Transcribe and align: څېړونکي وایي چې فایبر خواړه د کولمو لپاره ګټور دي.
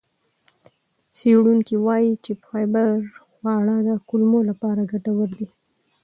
څېړونکي 1.15 1.75
وایي 1.85 2.13
چې 2.23 2.31
فایبر 2.43 2.89
خواړه 3.31 3.75
د 3.87 3.89
کولمو 4.09 4.39
لپاره 4.49 4.81
ګټور 4.91 5.29
دي. 5.39 5.47